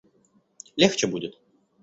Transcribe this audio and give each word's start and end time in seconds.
Легче 0.75 1.05
будет. 1.05 1.39